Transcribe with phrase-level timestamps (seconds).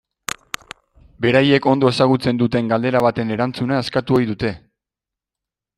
[1.25, 4.53] Beraiek ondo ezagutzen duten galdera baten erantzuna eskatu ohi dute.